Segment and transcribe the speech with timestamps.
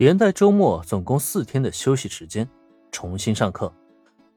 [0.00, 2.48] 连带周末总共四天的休息时间，
[2.90, 3.70] 重新上课。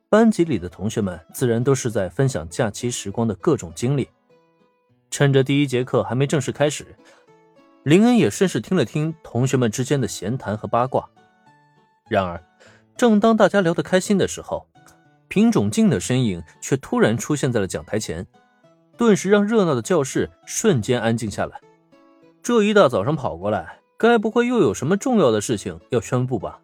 [0.09, 4.09] 班级里的同学们自然都是在分享假期时光的各种经历。
[5.09, 6.85] 趁着第一节课还没正式开始，
[7.83, 11.09] 林恩也顺势听了听同学们之间的闲谈和八卦。
[12.09, 12.43] 然而，
[12.97, 14.67] 正当大家聊得开心的时候，
[15.29, 18.27] 品种静的身影却突然出现在了讲台前，
[18.97, 21.61] 顿时让热闹的教室瞬间安静下来。
[22.41, 23.79] 这一大早上跑过来。
[24.09, 26.59] 该不会又有什么重要的事情要宣布吧？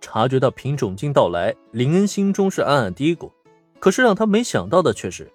[0.00, 3.32] 察觉到品种镜到来，林恩心中是暗暗嘀咕。
[3.78, 5.32] 可是让他没想到的却是，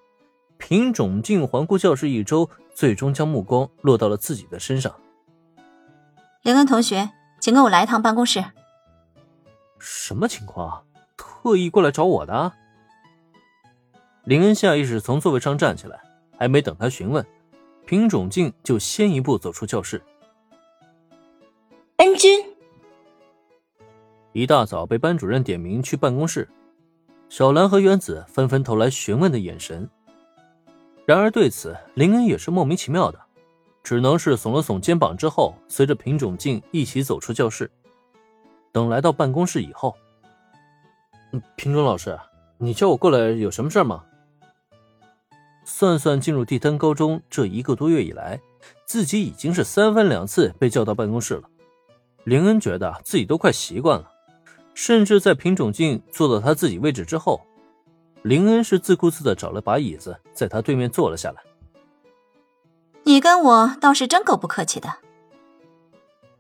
[0.57, 4.95] 品种镜环顾教室一周，最终将目光落到了自己的身上。
[6.43, 7.09] 林恩同学，
[7.39, 8.43] 请跟我来一趟办公室。
[9.79, 10.85] 什么情况？
[11.17, 12.53] 特意过来找我的？
[14.23, 15.99] 林恩下意识从座位上站起来，
[16.37, 17.25] 还没等他询问，
[17.85, 20.01] 品种镜就先一步走出教室。
[21.97, 22.45] 恩君，
[24.33, 26.49] 一大早被班主任点名去办公室，
[27.29, 29.89] 小兰和原子纷纷投来询问的眼神。
[31.05, 33.19] 然而对此，林恩也是莫名其妙的，
[33.81, 37.71] 只能是耸了耸肩膀，之后随着品种镜一起走出教室。
[38.73, 39.95] 等来到办公室以后，
[41.55, 42.19] 品种老师，
[42.57, 44.03] 你叫我过来有什么事吗？
[45.63, 48.41] 算算进入帝丹高中这一个多月以来，
[48.85, 51.49] 自己已经是三番两次被叫到办公室了。
[52.25, 54.11] 林恩觉得自己都快习惯了，
[54.73, 57.39] 甚至在品种镜坐到他自己位置之后，
[58.23, 61.43] 林恩是自顾自的找了把椅子，在他对面坐了下来。
[63.03, 64.91] 你跟我倒是真够不客气的。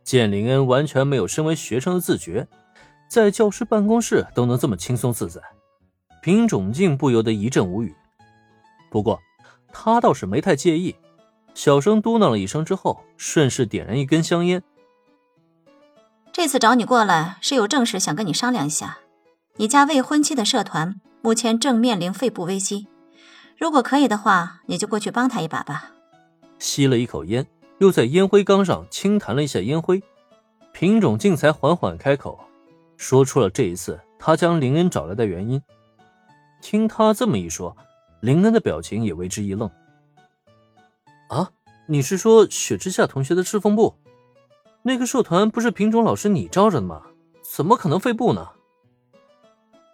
[0.03, 2.47] 见林恩完全没有身为学生的自觉，
[3.07, 5.39] 在教师办公室都能这么轻松自在，
[6.23, 7.95] 品种镜不由得一阵无语。
[8.89, 9.21] 不过
[9.71, 10.95] 他倒是没太介意，
[11.53, 14.63] 小声嘟囔了一声之后，顺势点燃一根香烟。
[16.35, 18.97] 这次找你过来是有正事想跟你商量一下。
[19.55, 22.89] 你家未婚妻的社团目前正面临肺部危机，
[23.57, 25.91] 如果可以的话，你就过去帮他一把吧。
[26.59, 27.47] 吸了一口烟，
[27.77, 30.03] 又在烟灰缸上轻弹了一下烟灰，
[30.73, 32.37] 品种静才缓缓开口，
[32.97, 35.61] 说出了这一次他将林恩找来的原因。
[36.61, 37.77] 听他这么一说，
[38.19, 39.71] 林恩的表情也为之一愣。
[41.29, 41.51] 啊，
[41.87, 43.95] 你是说雪之下同学的赤峰部？
[44.87, 47.01] 那个社团不是品种老师你招着的吗？
[47.41, 48.47] 怎么可能废部呢？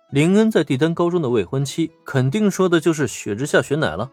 [0.10, 4.12] 林恩在帝丹高中的未婚妻，肯定说的就是雪之下雪乃了。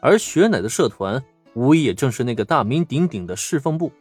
[0.00, 1.22] 而雪乃的社团，
[1.52, 3.92] 无疑也正是那个大名鼎鼎的侍奉部。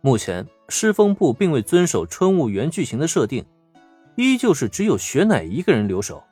[0.00, 3.44] 目前，侍奉部并未遵守春雾原剧情的设定，
[4.16, 6.22] 依旧是只有雪乃一个人留守。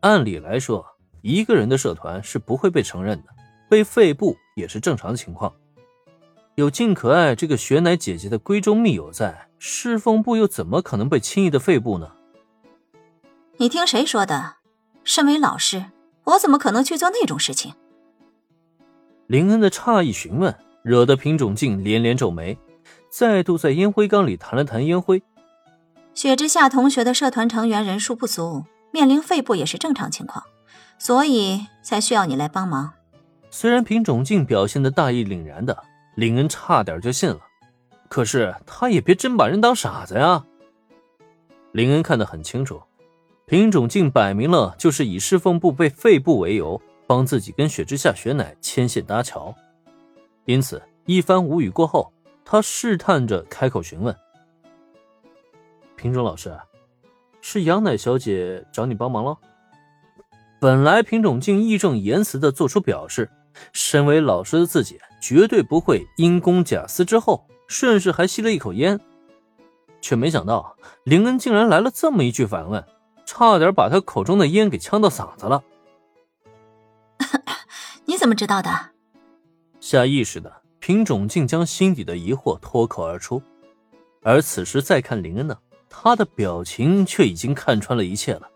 [0.00, 0.84] 按理来说，
[1.22, 3.28] 一个人的社团是不会被承认的，
[3.70, 5.50] 被废部也是正常的情况。
[6.58, 12.10] 有静可爱这个雪乃姐姐的闺中密友在，侍奉部又怎么可能被轻易的废部呢？
[13.58, 14.56] 你听谁说的？
[15.04, 15.84] 身为老师，
[16.24, 17.74] 我怎么可能去做那种事情？
[19.28, 20.52] 林恩的诧异询问，
[20.82, 22.58] 惹得品种静连连皱眉，
[23.08, 25.22] 再度在烟灰缸里弹了弹烟灰。
[26.12, 30.42] 雪之下同学的社团成员人数不足，面临废部也是正常情况，
[30.98, 32.94] 所以才需要你来帮忙。
[33.48, 35.84] 虽然品种静表现的大义凛然的。
[36.18, 37.38] 林恩差点就信了，
[38.08, 40.44] 可是他也别真把人当傻子呀。
[41.70, 42.82] 林恩看得很清楚，
[43.46, 49.54] 品种镜摆明了就是以侍奉部被废部为由，帮自己跟雪之下雪乃牵线搭桥。
[50.44, 52.12] 因此一番无语过后，
[52.44, 54.12] 他试探着开口询问
[55.94, 56.58] ：“品种老师，
[57.40, 59.38] 是杨乃小姐找你帮忙了？”
[60.58, 63.30] 本来品种镜义正言辞的做出表示。
[63.72, 68.98] 身为老师的自己，绝对不会因公假私，之后顺势还吸了一口烟，
[70.00, 72.84] 却没想到林恩竟然来了这么一句反问，
[73.26, 75.62] 差点把他口中的烟给呛到嗓子了。
[78.06, 78.70] 你怎么知道的？
[79.80, 83.42] 下意识的品种竟将心底的疑惑脱口而出，
[84.22, 85.56] 而此时再看林恩呢，
[85.88, 88.48] 他的表情却已经看穿了一切了。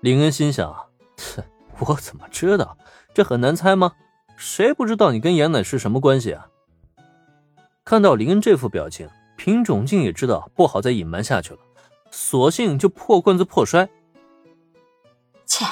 [0.00, 0.74] 林恩心想：，
[1.16, 1.44] 切，
[1.78, 2.76] 我怎么知道？
[3.18, 3.94] 这很难猜吗？
[4.36, 6.46] 谁不知道你跟严乃是什么关系啊？
[7.84, 11.58] 看到林恩这副表情，品种静也知道不好再隐瞒下去了，
[12.12, 13.88] 索性就破罐子破摔。
[15.46, 15.64] 切，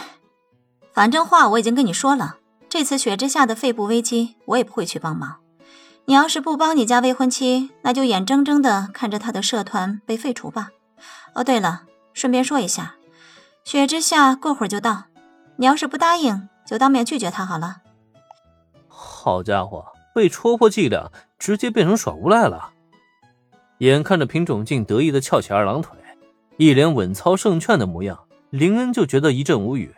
[0.93, 2.38] 反正话我已经跟你说了，
[2.69, 5.37] 这次雪之下的肺部危机，我也不会去帮忙。
[6.06, 10.70] 你要是不帮你家未婚妻，那就眼睁睁的看着他的社团被废除吧。
[11.34, 12.96] 哦，对了，顺便说一下，
[13.62, 15.04] 雪之下过会儿就到，
[15.58, 16.49] 你要是不答应。
[16.66, 17.82] 就当面拒绝他好了。
[18.88, 19.84] 好家伙，
[20.14, 22.70] 被戳破伎俩，直接变成耍无赖了。
[23.78, 25.96] 眼看着品种静得意的翘起二郎腿，
[26.56, 28.18] 一脸稳操胜券的模样，
[28.50, 29.94] 林恩就觉得一阵无语。